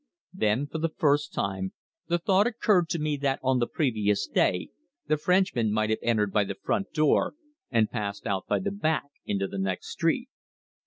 Then, 0.33 0.65
for 0.65 0.79
the 0.79 0.89
first 0.97 1.31
time, 1.31 1.73
the 2.07 2.17
thought 2.17 2.47
occurred 2.47 2.89
to 2.89 2.97
me 2.97 3.17
that 3.17 3.39
on 3.43 3.59
the 3.59 3.67
previous 3.67 4.25
day 4.25 4.69
the 5.05 5.15
Frenchman 5.15 5.71
might 5.71 5.91
have 5.91 5.99
entered 6.01 6.33
by 6.33 6.43
the 6.43 6.55
front 6.55 6.91
door 6.91 7.35
and 7.69 7.87
passed 7.87 8.25
out 8.25 8.47
by 8.47 8.57
the 8.57 8.71
back 8.71 9.11
into 9.27 9.47
the 9.47 9.59
next 9.59 9.89
street! 9.91 10.29